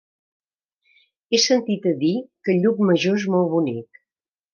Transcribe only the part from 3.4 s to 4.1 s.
bonic.